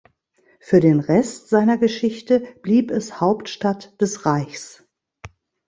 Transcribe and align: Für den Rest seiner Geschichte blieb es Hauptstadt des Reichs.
Für 0.59 0.79
den 0.79 0.99
Rest 0.99 1.49
seiner 1.49 1.77
Geschichte 1.77 2.39
blieb 2.63 2.89
es 2.89 3.21
Hauptstadt 3.21 4.01
des 4.01 4.25
Reichs. 4.25 4.83